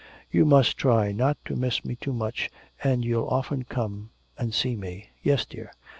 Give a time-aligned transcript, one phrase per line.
[0.31, 2.49] You must try not to miss me too much
[2.83, 5.71] and you'll often come and see me.' 'Yes, dear.'